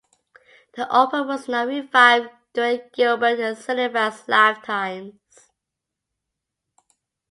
The 0.75 0.89
opera 0.89 1.21
was 1.21 1.47
not 1.47 1.67
revived 1.67 2.31
during 2.53 2.81
Gilbert 2.91 3.39
and 3.39 3.55
Sullivan's 3.55 4.27
lifetimes. 4.27 5.13